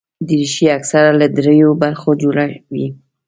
[0.27, 2.87] دریشي اکثره له درېو برخو جوړه وي.